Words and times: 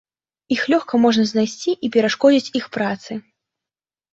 Іх 0.55 0.61
лёгка 0.73 0.99
можна 1.03 1.25
знайсці 1.33 1.75
і 1.89 1.91
перашкодзіць 1.97 2.53
іх 2.61 2.65
працы. 2.79 3.11